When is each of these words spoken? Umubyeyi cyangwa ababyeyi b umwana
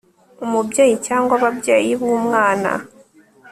Umubyeyi 0.45 0.95
cyangwa 1.07 1.33
ababyeyi 1.39 1.91
b 1.99 2.01
umwana 2.17 2.71